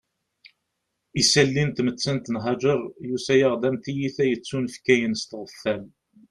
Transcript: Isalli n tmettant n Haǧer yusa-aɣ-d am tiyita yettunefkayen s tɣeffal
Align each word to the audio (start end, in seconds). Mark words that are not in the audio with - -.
Isalli 1.19 1.63
n 1.65 1.69
tmettant 1.77 2.31
n 2.33 2.35
Haǧer 2.43 2.79
yusa-aɣ-d 3.07 3.63
am 3.67 3.77
tiyita 3.83 4.23
yettunefkayen 4.27 5.13
s 5.21 5.23
tɣeffal 5.25 5.83